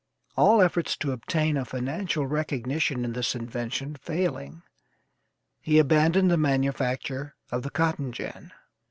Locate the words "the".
6.31-6.37, 7.61-7.69